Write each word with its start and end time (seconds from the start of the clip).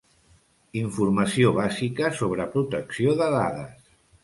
Informació 0.79 1.51
bàsica 1.59 2.11
sobre 2.23 2.49
protecció 2.57 3.17
de 3.23 3.31
dades. 3.39 3.97